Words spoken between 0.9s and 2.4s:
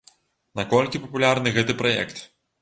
папулярны гэты праект?